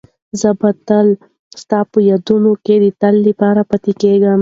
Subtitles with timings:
[0.39, 1.07] زه به تل
[1.61, 4.39] ستا په یادونو کې د تل لپاره پاتې کېږم.